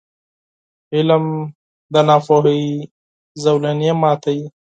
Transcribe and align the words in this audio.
•علم، 0.95 1.25
د 1.93 1.95
ناپوهۍ 2.07 2.63
زولنې 3.43 3.91
ماتوي. 4.01 4.45